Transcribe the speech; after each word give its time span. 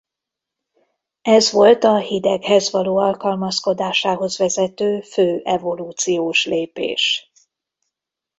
Ez 1.21 1.51
volt 1.51 1.83
a 1.83 1.97
hideghez 1.97 2.71
való 2.71 2.97
alkalmazkodásához 2.97 4.37
vezető 4.37 5.01
fő 5.01 5.41
evolúciós 5.43 6.45
lépés. 6.45 7.31